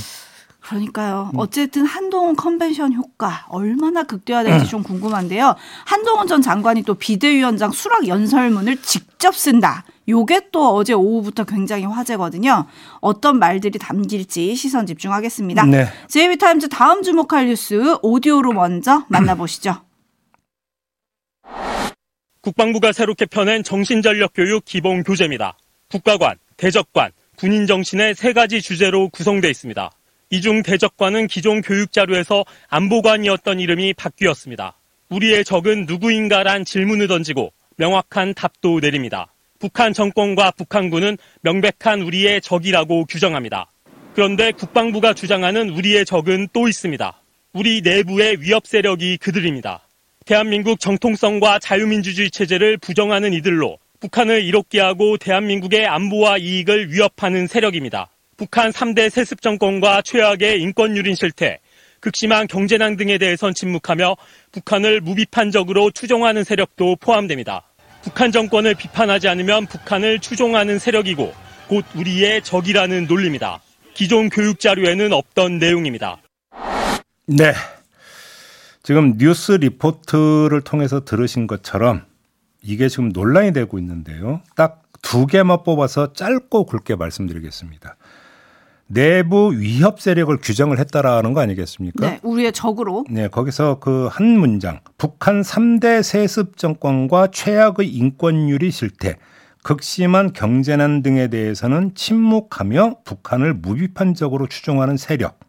그러니까요. 0.62 1.30
어쨌든 1.38 1.86
한동훈 1.86 2.36
컨벤션 2.36 2.92
효과 2.92 3.46
얼마나 3.50 4.02
극대화될지 4.02 4.66
좀 4.68 4.82
궁금한데요. 4.82 5.56
한동훈 5.86 6.26
전 6.26 6.42
장관이 6.42 6.82
또 6.82 6.96
비대위원장 6.96 7.70
수락 7.70 8.08
연설문을 8.08 8.82
직접 8.82 9.36
쓴다. 9.36 9.86
요게 10.08 10.50
또 10.52 10.74
어제 10.74 10.94
오후부터 10.94 11.44
굉장히 11.44 11.84
화제거든요. 11.84 12.66
어떤 13.00 13.38
말들이 13.38 13.78
담길지 13.78 14.56
시선 14.56 14.88
집중하겠습니다. 14.88 15.66
네. 15.68 15.88
제이비타임즈 16.08 16.70
다음 16.70 17.04
주목할 17.04 17.46
뉴스 17.46 17.98
오디오로 18.02 18.54
먼저 18.54 19.06
만나보시죠. 19.10 19.85
국방부가 22.46 22.92
새롭게 22.92 23.26
펴낸 23.26 23.64
정신전력 23.64 24.34
교육 24.36 24.66
기본 24.66 25.02
교재입니다. 25.02 25.58
국가관, 25.90 26.38
대적관, 26.58 27.10
군인 27.38 27.66
정신의 27.66 28.14
세 28.14 28.34
가지 28.34 28.62
주제로 28.62 29.10
구성되어 29.10 29.50
있습니다. 29.50 29.90
이 30.30 30.42
중 30.42 30.62
대적관은 30.62 31.26
기존 31.26 31.64
교육 31.64 31.92
자료에서 31.92 32.46
안보관이었던 32.68 33.60
이름이 33.60 33.96
바뀌었습니다. 33.96 34.78
우리의 35.10 35.44
적은 35.44 35.88
누구인가란 35.88 36.66
질문을 36.66 37.08
던지고 37.08 37.52
명확한 37.78 38.36
답도 38.36 38.80
내립니다. 38.80 39.34
북한 39.58 39.92
정권과 39.92 40.52
북한군은 40.52 41.18
명백한 41.42 42.04
우리의 42.04 42.42
적이라고 42.42 43.06
규정합니다. 43.06 43.72
그런데 44.14 44.52
국방부가 44.52 45.16
주장하는 45.16 45.72
우리의 45.72 46.06
적은 46.06 46.50
또 46.54 46.68
있습니다. 46.68 47.20
우리 47.54 47.82
내부의 47.82 48.40
위협 48.42 48.68
세력이 48.68 49.18
그들입니다. 49.18 49.85
대한민국 50.26 50.80
정통성과 50.80 51.60
자유민주주의 51.60 52.32
체제를 52.32 52.78
부정하는 52.78 53.32
이들로 53.32 53.78
북한을 54.00 54.44
이롭게 54.44 54.80
하고 54.82 55.18
대한민국의 55.18 55.86
안보와 55.86 56.40
이익을 56.40 56.92
위협하는 56.92 57.46
세력입니다. 57.46 58.10
북한 58.36 58.72
3대 58.72 59.12
세습 59.12 59.44
정권과 59.44 60.02
최악의 60.02 60.60
인권 60.62 60.98
유린 60.98 61.14
실태, 61.14 61.60
극심한 62.00 62.48
경제난 62.48 62.98
등에 62.98 63.20
대해선 63.20 63.54
침묵하며 63.54 64.18
북한을 64.52 65.00
무비판적으로 65.02 65.92
추종하는 65.92 66.44
세력도 66.44 66.96
포함됩니다. 66.96 67.62
북한 68.02 68.32
정권을 68.32 68.74
비판하지 68.74 69.28
않으면 69.28 69.68
북한을 69.68 70.20
추종하는 70.20 70.80
세력이고 70.80 71.34
곧 71.68 71.86
우리의 71.96 72.42
적이라는 72.42 73.06
논리입니다. 73.06 73.62
기존 73.94 74.30
교육 74.30 74.60
자료에는 74.60 75.14
없던 75.14 75.60
내용입니다. 75.60 76.18
네. 77.28 77.54
지금 78.86 79.18
뉴스 79.18 79.52
리포트를 79.54 80.62
통해서 80.62 81.04
들으신 81.04 81.48
것처럼 81.48 82.04
이게 82.62 82.88
지금 82.88 83.10
논란이 83.10 83.52
되고 83.52 83.78
있는데요. 83.80 84.42
딱 84.56 84.86
두 85.06 85.28
개만 85.28 85.60
뽑아서 85.64 86.14
짧고 86.14 86.66
굵게 86.66 86.96
말씀드리겠습니다. 86.96 87.96
내부 88.88 89.54
위협 89.56 90.02
세력을 90.02 90.36
규정을 90.42 90.80
했다라는 90.80 91.34
거 91.34 91.42
아니겠습니까? 91.42 92.10
네, 92.10 92.20
우리의 92.24 92.52
적으로. 92.54 93.06
네, 93.10 93.28
거기서 93.28 93.78
그 93.80 94.08
한 94.12 94.26
문장. 94.40 94.80
북한 94.98 95.42
3대 95.42 96.02
세습 96.02 96.58
정권과 96.58 97.28
최악의 97.32 97.88
인권유리 97.88 98.72
실태, 98.72 99.18
극심한 99.62 100.34
경제난 100.34 101.04
등에 101.04 101.28
대해서는 101.28 101.94
침묵하며 101.94 103.02
북한을 103.06 103.54
무비판적으로 103.54 104.48
추종하는 104.48 104.98
세력. 104.98 105.40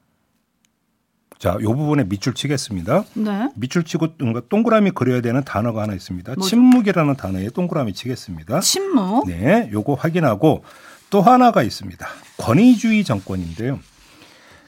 자, 1.38 1.59
요 1.61 1.75
부분에 1.75 2.05
밑줄 2.05 2.35
치겠습니다. 2.35 3.05
네. 3.14 3.49
밑줄 3.57 3.85
치고 3.85 4.09
뭔가 4.19 4.40
동그라미 4.49 4.93
그려야 4.93 5.21
되는 5.21 5.45
단어가 5.45 5.83
하나 5.83 5.95
있습니다. 5.95 6.35
뭐죠? 6.35 6.49
침묵이라는 6.49 7.16
단어에 7.16 7.50
동그라미 7.50 7.93
치겠습니다. 7.93 8.61
침묵. 8.61 9.28
네, 9.28 9.69
요거 9.73 9.95
확인하고 9.95 10.64
또 11.11 11.21
하나가 11.21 11.62
있습니다. 11.62 12.07
권위주의 12.38 13.05
정권인데요. 13.05 13.78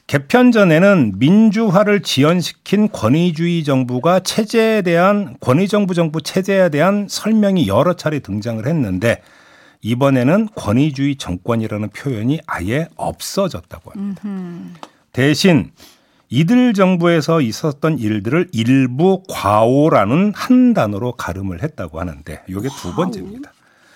개편 0.05 0.51
전에는 0.51 1.13
민주화를 1.17 2.01
지연시킨 2.01 2.89
권위주의 2.91 3.63
정부가 3.63 4.21
체제에 4.21 4.81
대한 4.81 5.37
권위정부 5.39 5.93
정부 5.93 6.21
체제에 6.21 6.69
대한 6.69 7.05
설명이 7.07 7.67
여러 7.67 7.95
차례 7.95 8.19
등장을 8.19 8.65
했는데 8.65 9.21
이번에는 9.81 10.49
권위주의 10.55 11.15
정권이라는 11.15 11.89
표현이 11.89 12.39
아예 12.47 12.87
없어졌다고 12.95 13.91
합니다. 13.91 14.21
대신 15.13 15.71
이들 16.29 16.73
정부에서 16.73 17.41
있었던 17.41 17.97
일들을 17.97 18.49
일부 18.51 19.23
과오라는 19.27 20.33
한 20.35 20.73
단어로 20.73 21.13
가름을 21.13 21.63
했다고 21.63 21.99
하는데 21.99 22.43
이게 22.47 22.69
두 22.81 22.93
번째입니다. 22.93 23.51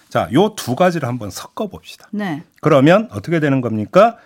자, 0.09 0.29
요 0.33 0.55
두 0.55 0.75
가지를 0.75 1.07
한번 1.07 1.29
섞어 1.29 1.67
봅시다. 1.67 2.07
네. 2.11 2.43
그러면 2.61 3.07
어떻게 3.11 3.39
되는 3.39 3.61
겁니까? 3.61 4.17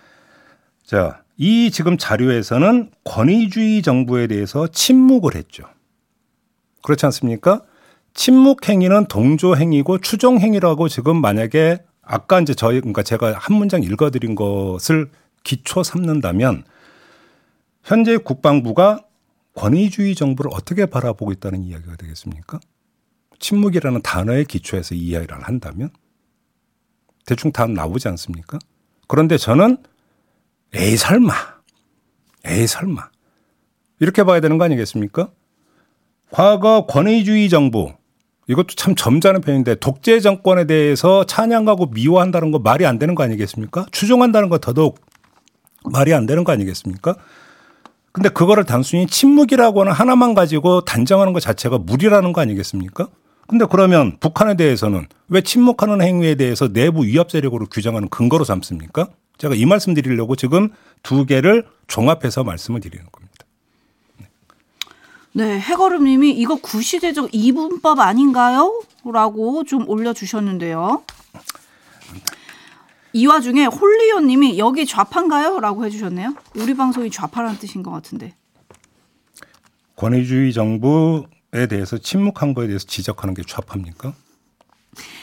자, 0.84 1.22
이 1.36 1.70
지금 1.70 1.96
자료에서는 1.98 2.90
권위주의 3.04 3.82
정부에 3.82 4.26
대해서 4.26 4.66
침묵을 4.66 5.34
했죠. 5.34 5.64
그렇지 6.82 7.06
않습니까? 7.06 7.62
침묵 8.14 8.68
행위는 8.68 9.06
동조 9.06 9.56
행위고 9.56 9.98
추종 9.98 10.40
행위라고 10.40 10.88
지금 10.88 11.20
만약에 11.20 11.78
아까 12.02 12.40
이제 12.40 12.54
저희 12.54 12.80
그러니까 12.80 13.02
제가 13.02 13.34
한 13.38 13.56
문장 13.56 13.82
읽어드린 13.82 14.34
것을 14.34 15.10
기초 15.44 15.82
삼는다면 15.82 16.64
현재 17.88 18.18
국방부가 18.18 19.00
권위주의 19.54 20.14
정부를 20.14 20.50
어떻게 20.52 20.84
바라보고 20.84 21.32
있다는 21.32 21.64
이야기가 21.64 21.96
되겠습니까? 21.96 22.60
침묵이라는 23.38 24.02
단어의 24.02 24.44
기초에서 24.44 24.94
이해를 24.94 25.42
한다면 25.42 25.88
대충 27.24 27.50
답 27.50 27.70
나오지 27.70 28.06
않습니까? 28.08 28.58
그런데 29.06 29.38
저는 29.38 29.78
에이 30.74 30.98
설마 30.98 31.32
에이 32.44 32.66
설마 32.66 33.08
이렇게 34.00 34.22
봐야 34.22 34.40
되는 34.40 34.58
거 34.58 34.66
아니겠습니까? 34.66 35.30
과거 36.30 36.84
권위주의 36.84 37.48
정부 37.48 37.94
이것도 38.48 38.74
참 38.76 38.96
점잖은 38.96 39.40
편인데 39.40 39.76
독재 39.76 40.20
정권에 40.20 40.66
대해서 40.66 41.24
찬양하고 41.24 41.86
미워한다는 41.86 42.50
거 42.50 42.58
말이 42.58 42.84
안 42.84 42.98
되는 42.98 43.14
거 43.14 43.22
아니겠습니까? 43.22 43.86
추종한다는 43.92 44.50
거 44.50 44.58
더더욱 44.58 45.00
말이 45.90 46.12
안 46.12 46.26
되는 46.26 46.44
거 46.44 46.52
아니겠습니까? 46.52 47.16
근데 48.12 48.28
그거를 48.28 48.64
단순히 48.64 49.06
침묵이라고 49.06 49.84
는 49.84 49.92
하나만 49.92 50.34
가지고 50.34 50.80
단정하는 50.82 51.32
것 51.32 51.40
자체가 51.40 51.78
무리라는 51.78 52.32
거 52.32 52.40
아니겠습니까? 52.40 53.08
근데 53.46 53.64
그러면 53.68 54.18
북한에 54.20 54.56
대해서는 54.56 55.06
왜 55.28 55.40
침묵하는 55.40 56.02
행위에 56.02 56.34
대해서 56.34 56.72
내부 56.72 57.04
위협 57.04 57.30
세력으로 57.30 57.66
규정하는 57.66 58.08
근거로 58.08 58.44
삼습니까? 58.44 59.08
제가 59.38 59.54
이 59.54 59.64
말씀 59.64 59.94
드리려고 59.94 60.36
지금 60.36 60.70
두 61.02 61.24
개를 61.24 61.66
종합해서 61.86 62.44
말씀을 62.44 62.80
드리는 62.80 63.06
겁니다. 63.10 63.34
네, 65.32 65.60
해거름님이 65.60 66.32
이거 66.32 66.56
구시대적 66.56 67.30
이분법 67.32 68.00
아닌가요? 68.00 68.82
라고 69.04 69.64
좀 69.64 69.88
올려주셨는데요. 69.88 71.02
이 73.12 73.26
와중에 73.26 73.66
홀리오님이 73.66 74.58
여기 74.58 74.86
좌파인가요? 74.86 75.60
라고 75.60 75.84
해주셨네요. 75.84 76.34
우리 76.56 76.74
방송이 76.74 77.10
좌파라는 77.10 77.58
뜻인 77.58 77.82
것 77.82 77.90
같은데. 77.90 78.34
권위주의 79.96 80.52
정부에 80.52 81.66
대해서 81.68 81.98
침묵한 81.98 82.54
거에 82.54 82.66
대해서 82.66 82.86
지적하는 82.86 83.34
게 83.34 83.42
좌파입니까? 83.46 84.12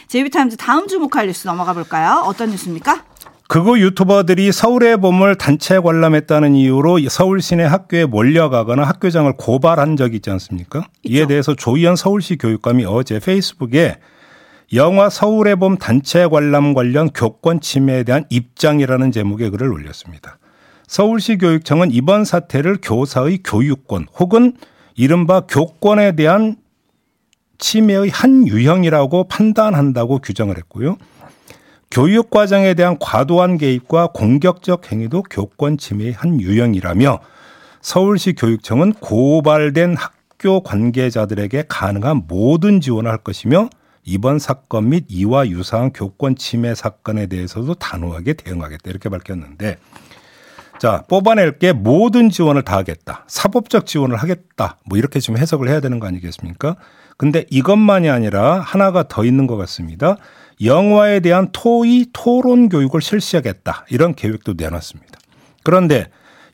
JB타임즈 0.08 0.58
다음 0.58 0.88
주목할 0.88 1.28
뉴스 1.28 1.48
넘어가 1.48 1.74
볼까요? 1.74 2.24
어떤 2.26 2.50
뉴스입니까? 2.52 3.06
극우 3.48 3.78
유튜버들이 3.80 4.52
서울의 4.52 4.98
봄을 4.98 5.36
단체 5.36 5.80
관람했다는 5.80 6.56
이유로 6.56 6.98
서울 7.10 7.42
시내 7.42 7.64
학교에 7.64 8.06
몰려가거나 8.06 8.84
학교장을 8.84 9.32
고발한 9.38 9.98
적이 9.98 10.16
있지 10.18 10.32
않습니까? 10.32 10.88
있죠. 11.04 11.16
이에 11.16 11.28
대해서 11.28 11.56
조희연 11.56 11.96
서울시 11.96 12.38
교육감이 12.38 12.86
어제 12.86 13.20
페이스북에 13.20 13.98
영화 14.74 15.10
서울의 15.10 15.58
봄 15.58 15.78
단체 15.78 16.26
관람 16.28 16.74
관련 16.74 17.10
교권 17.10 17.62
침해에 17.62 18.04
대한 18.04 18.26
입장이라는 18.30 19.12
제목의 19.12 19.52
글을 19.52 19.72
올렸습니다. 19.72 20.38
서울시 20.88 21.38
교육청은 21.38 21.92
이번 21.92 22.26
사태를 22.26 22.78
교사의 22.82 23.40
교육권 23.44 24.08
혹은 24.20 24.54
이른바 24.96 25.42
교권에 25.42 26.16
대한 26.16 26.58
침해의 27.58 28.10
한 28.10 28.48
유형이라고 28.48 29.28
판단한다고 29.28 30.20
규정을 30.20 30.58
했고요. 30.58 30.98
교육 31.92 32.30
과정에 32.30 32.74
대한 32.74 32.98
과도한 33.00 33.58
개입과 33.58 34.08
공격적 34.08 34.92
행위도 34.92 35.24
교권 35.24 35.78
침해의 35.78 36.12
한 36.12 36.42
유형이라며 36.42 37.20
서울시 37.82 38.34
교육청은 38.34 38.94
고발된 38.94 39.96
학교 39.96 40.62
관계자들에게 40.62 41.66
가능한 41.70 42.24
모든 42.28 42.82
지원을 42.82 43.12
할 43.12 43.20
것이며 43.20 43.70
이번 44.06 44.40
사건 44.40 44.90
및 44.90 45.06
이와 45.10 45.50
유사한 45.50 45.92
교권 45.92 46.36
침해 46.36 46.76
사건에 46.76 47.26
대해서도 47.28 47.74
단호하게 47.74 48.34
대응하겠다 48.34 48.90
이렇게 48.90 49.10
밝혔는데 49.10 49.78
자 50.80 51.04
뽑아낼 51.10 51.58
게 51.58 51.74
모든 51.74 52.30
지원을 52.30 52.62
다 52.62 52.78
하겠다 52.78 53.26
사법적 53.28 53.86
지원을 53.86 54.18
하겠다 54.18 54.78
뭐 54.86 54.98
이렇게 54.98 55.20
지금 55.20 55.38
해석을 55.38 55.68
해야 55.70 55.80
되는 55.80 56.00
거 56.00 56.08
아니겠습니까? 56.08 56.76
근데 57.18 57.46
이것만이 57.50 58.10
아니라 58.10 58.60
하나가 58.60 59.08
더 59.08 59.24
있는 59.24 59.48
것 59.48 59.56
같습니다. 59.58 60.18
영화에 60.62 61.22
대한 61.22 61.50
토의 61.52 62.08
토론 62.14 62.70
교육을 62.70 63.02
실시하겠다 63.02 63.86
이런 63.90 64.14
계획도 64.16 64.54
내놨습니다. 64.58 65.20
그런데 65.64 66.08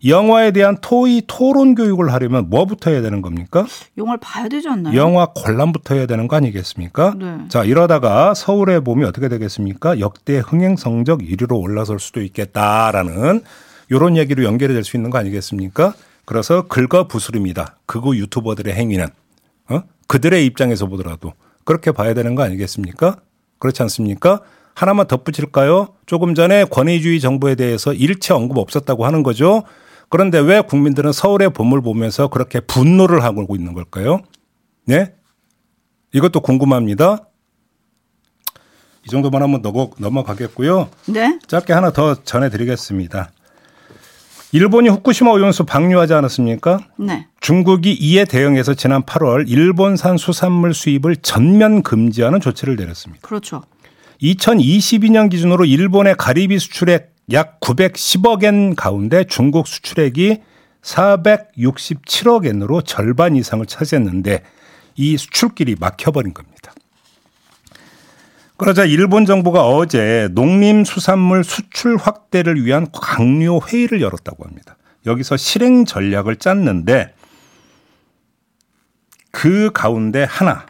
영화에 0.06 0.52
대한 0.52 0.78
토의 0.82 1.24
토론 1.28 1.76
교육을 1.76 2.12
하려면 2.12 2.50
뭐부터 2.50 2.90
해야 2.90 3.02
되는 3.02 3.22
겁니까? 3.22 3.66
영화를 3.98 4.20
봐야 4.20 4.48
되지 4.48 4.68
않나요? 4.68 4.96
영화 4.98 5.28
관람부터 5.36 5.96
해야 5.96 6.06
되는 6.08 6.28
거 6.28 6.36
아니겠습니까? 6.38 7.14
네. 7.20 7.38
자, 7.50 7.64
이러다가 7.64 8.34
서울의 8.34 8.84
봄이 8.84 9.04
어떻게 9.06 9.30
되겠습니까? 9.30 10.00
역대 10.00 10.40
흥행 10.40 10.76
성적 10.76 11.20
1위로 11.20 11.62
올라설 11.62 12.00
수도 12.00 12.22
있겠다라는 12.22 13.44
이런 13.90 14.18
얘기로 14.18 14.44
연결이 14.44 14.74
될 14.74 14.84
수 14.84 14.98
있는 14.98 15.10
거 15.12 15.18
아니겠습니까? 15.20 15.94
그래서 16.26 16.68
긁어 16.68 17.08
부스름이다. 17.08 17.78
그거 17.86 18.16
유튜버들의 18.16 18.74
행위는 18.74 19.08
어? 19.70 19.82
그들의 20.08 20.46
입장에서 20.46 20.88
보더라도 20.88 21.34
그렇게 21.66 21.92
봐야 21.92 22.14
되는 22.14 22.34
거 22.36 22.44
아니겠습니까? 22.44 23.18
그렇지 23.60 23.82
않습니까? 23.84 24.42
하나만 24.74 25.08
덧붙일까요? 25.08 25.90
조금 26.06 26.34
전에 26.34 26.64
권위주의 26.66 27.20
정부에 27.20 27.56
대해서 27.56 27.94
일체 27.94 28.34
언급 28.34 28.58
없었다고 28.58 29.06
하는 29.06 29.22
거죠. 29.22 29.64
그런데 30.12 30.40
왜 30.40 30.60
국민들은 30.60 31.14
서울의 31.14 31.52
봄을 31.52 31.82
보면서 31.82 32.28
그렇게 32.28 32.60
분노를 32.60 33.24
하고 33.24 33.56
있는 33.56 33.74
걸까요? 33.74 34.20
네? 34.86 35.14
이것도 36.14 36.42
궁금합니다. 36.42 37.30
이 39.06 39.10
정도만 39.10 39.42
하면 39.42 39.62
넘어가겠고요. 39.98 40.90
네. 41.08 41.40
짧게 41.48 41.72
하나 41.72 41.92
더 41.92 42.22
전해드리겠습니다. 42.24 43.32
일본이 44.52 44.90
후쿠시마 44.90 45.32
오염수 45.32 45.64
방류하지 45.64 46.14
않았습니까? 46.14 46.80
네. 46.98 47.28
중국이 47.40 47.94
이에 47.94 48.26
대응해서 48.26 48.74
지난 48.74 49.04
8월 49.04 49.48
일본산 49.48 50.18
수산물 50.18 50.74
수입을 50.74 51.16
전면 51.22 51.84
금지하는 51.84 52.42
조치를 52.42 52.76
내렸습니다. 52.76 53.26
그렇죠. 53.26 53.64
2022년 54.22 55.32
기준으로 55.32 55.64
일본의 55.64 56.16
가리비 56.18 56.60
수출액 56.60 57.11
약 57.32 57.60
910억 57.60 58.44
엔 58.44 58.76
가운데 58.76 59.24
중국 59.24 59.68
수출액이 59.68 60.42
467억 60.82 62.46
엔으로 62.46 62.82
절반 62.82 63.36
이상을 63.36 63.66
차지했는데 63.66 64.44
이 64.96 65.18
수출길이 65.18 65.76
막혀버린 65.80 66.34
겁니다. 66.34 66.74
그러자 68.58 68.86
일본 68.86 69.26
정부가 69.26 69.66
어제 69.68 70.30
농림수산물 70.34 71.44
수출 71.44 71.98
확대를 71.98 72.64
위한 72.64 72.88
강요 72.92 73.60
회의를 73.60 74.02
열었다고 74.02 74.44
합니다. 74.46 74.78
여기서 75.06 75.38
실행 75.38 75.86
전략을 75.86 76.36
짰는데 76.36 77.16
그 79.32 79.72
가운데 79.74 80.24
하나 80.24 80.66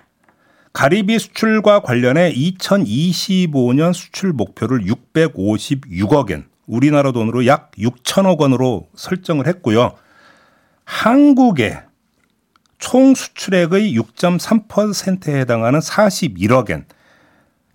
가리비 0.73 1.19
수출과 1.19 1.81
관련해 1.81 2.33
2025년 2.33 3.93
수출 3.93 4.31
목표를 4.33 4.85
656억 4.85 6.31
엔, 6.31 6.45
우리나라 6.65 7.11
돈으로 7.11 7.45
약 7.45 7.71
6천억 7.71 8.39
원으로 8.39 8.87
설정을 8.95 9.47
했고요. 9.47 9.93
한국의 10.85 11.81
총 12.77 13.13
수출액의 13.13 13.97
6.3%에 13.97 15.39
해당하는 15.41 15.79
41억 15.79 16.69
엔, 16.71 16.85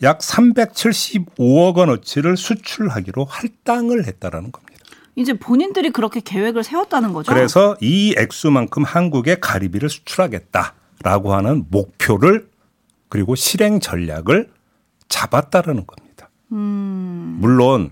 약 0.03 0.19
375억 0.19 1.77
원어치를 1.77 2.37
수출하기로 2.37 3.25
할당을 3.25 4.07
했다라는 4.07 4.53
겁니다. 4.53 4.77
이제 5.15 5.33
본인들이 5.33 5.91
그렇게 5.91 6.21
계획을 6.21 6.63
세웠다는 6.65 7.13
거죠. 7.15 7.33
그래서 7.33 7.77
이 7.81 8.15
액수만큼 8.19 8.85
한국에 8.85 9.37
가리비를 9.37 9.89
수출하겠다라고 9.89 11.35
하는 11.35 11.65
목표를 11.71 12.49
그리고 13.09 13.35
실행 13.35 13.81
전략을 13.81 14.51
잡았다라는 15.09 15.87
겁니다. 15.87 16.31
음. 16.53 17.39
물론 17.41 17.91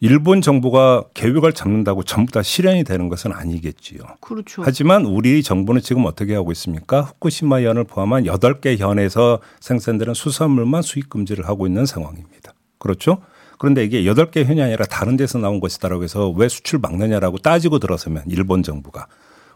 일본 0.00 0.42
정부가 0.42 1.04
계획을 1.14 1.52
잡는다고 1.52 2.02
전부 2.02 2.30
다 2.30 2.42
실현이 2.42 2.84
되는 2.84 3.08
것은 3.08 3.32
아니겠지요. 3.32 4.00
그렇죠. 4.20 4.62
하지만 4.64 5.06
우리 5.06 5.42
정부는 5.42 5.80
지금 5.80 6.04
어떻게 6.04 6.34
하고 6.34 6.52
있습니까? 6.52 7.00
후쿠시마 7.00 7.62
현을 7.62 7.84
포함한 7.84 8.24
8개 8.24 8.76
현에서 8.76 9.40
생산되는 9.60 10.12
수산물만 10.12 10.82
수입 10.82 11.08
금지를 11.08 11.48
하고 11.48 11.66
있는 11.66 11.86
상황입니다. 11.86 12.52
그렇죠? 12.78 13.22
그런데 13.58 13.84
이게 13.84 14.02
8개 14.02 14.44
현이 14.44 14.60
아니라 14.60 14.84
다른 14.84 15.16
데서 15.16 15.38
나온 15.38 15.60
것이다라고 15.60 16.04
해서 16.04 16.28
왜 16.28 16.48
수출 16.48 16.78
막느냐라고 16.78 17.38
따지고 17.38 17.78
들어서면 17.78 18.24
일본 18.26 18.62
정부가 18.62 19.06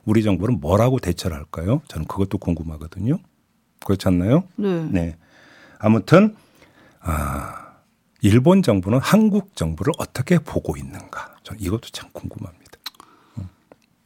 우리 0.07 0.23
정부는 0.23 0.61
뭐라고 0.61 0.99
대처를 0.99 1.37
할까요? 1.37 1.83
저는 1.89 2.07
그것도 2.07 2.39
궁금하거든요. 2.39 3.19
그렇지 3.85 4.09
않나요? 4.09 4.45
네. 4.57 4.89
네. 4.91 5.17
아무튼 5.79 6.37
아 7.01 7.73
일본 8.21 8.63
정부는 8.63 8.99
한국 9.01 9.57
정부를 9.57 9.93
어떻게 9.99 10.39
보고 10.39 10.77
있는가? 10.77 11.37
저는 11.43 11.61
이것도 11.61 11.89
참 11.93 12.11
궁금합니다. 12.13 12.61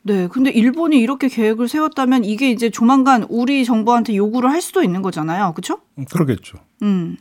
네. 0.07 0.29
근데 0.29 0.51
일본이 0.51 0.99
이렇게 1.01 1.29
계획을 1.29 1.67
세웠다면 1.67 2.25
이게 2.25 2.51
이제 2.51 2.69
조만간 2.69 3.25
우리 3.31 3.65
정부한테 3.65 4.15
요구를 4.17 4.51
할 4.51 4.61
수도 4.61 4.83
있는 4.83 5.01
거잖아요. 5.01 5.53
그렇죠? 5.53 5.81
그러겠죠. 6.11 6.59
음. 6.83 7.17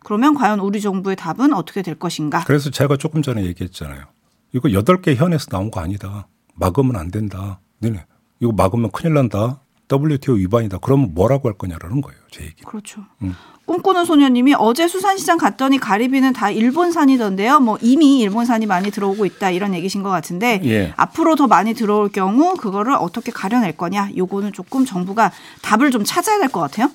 그러면 0.00 0.34
과연 0.34 0.58
우리 0.58 0.80
정부의 0.80 1.16
답은 1.16 1.54
어떻게 1.54 1.80
될 1.80 1.94
것인가? 1.94 2.42
그래서 2.44 2.70
제가 2.70 2.96
조금 2.96 3.22
전에 3.22 3.44
얘기했잖아요. 3.44 4.04
이거 4.52 4.72
여덟 4.72 5.00
개 5.00 5.14
현에서 5.14 5.46
나온 5.46 5.70
거 5.70 5.80
아니다. 5.80 6.26
막으면 6.54 6.96
안 6.96 7.10
된다. 7.10 7.60
네네. 7.78 8.04
이거 8.40 8.52
막으면 8.52 8.90
큰일 8.90 9.14
난다. 9.14 9.60
WTO 9.92 10.34
위반이다. 10.36 10.78
그러면 10.78 11.12
뭐라고 11.14 11.48
할 11.48 11.56
거냐라는 11.56 12.00
거예요. 12.00 12.18
제 12.30 12.44
얘기. 12.44 12.62
그렇죠. 12.64 13.02
음. 13.22 13.34
꿈꾸는 13.66 14.04
소녀님이 14.04 14.54
어제 14.58 14.86
수산시장 14.88 15.38
갔더니 15.38 15.78
가리비는 15.78 16.32
다 16.34 16.50
일본산이던데요. 16.50 17.60
뭐 17.60 17.78
이미 17.80 18.20
일본산이 18.20 18.66
많이 18.66 18.90
들어오고 18.90 19.24
있다 19.24 19.50
이런 19.50 19.74
얘기신 19.74 20.02
것 20.02 20.10
같은데 20.10 20.60
예. 20.64 20.92
앞으로 20.96 21.34
더 21.36 21.46
많이 21.46 21.72
들어올 21.74 22.10
경우 22.10 22.56
그거를 22.56 22.92
어떻게 22.94 23.32
가려낼 23.32 23.72
거냐? 23.76 24.10
요거는 24.16 24.52
조금 24.52 24.84
정부가 24.84 25.32
답을 25.62 25.90
좀 25.90 26.04
찾아야 26.04 26.38
될 26.38 26.48
것 26.50 26.60
같아요. 26.60 26.90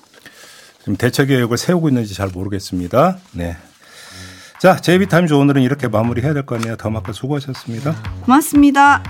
지금 0.80 0.96
대처 0.96 1.24
계획을 1.24 1.58
세우고 1.58 1.88
있는지 1.88 2.14
잘 2.14 2.28
모르겠습니다. 2.28 3.18
네. 3.32 3.56
자, 4.60 4.76
제이비타임즈 4.76 5.32
오늘은 5.34 5.62
이렇게 5.62 5.88
마무리해야 5.88 6.34
될 6.34 6.44
것 6.46 6.56
같네요. 6.58 6.76
더마크 6.76 7.12
수고하셨습니다. 7.12 7.96
고맙습니다. 8.24 9.02